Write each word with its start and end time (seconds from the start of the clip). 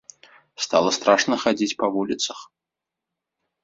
Стала 0.65 0.93
страшна 0.97 1.35
хадзіць 1.45 1.77
па 1.85 1.93
вуліцах! 1.99 2.39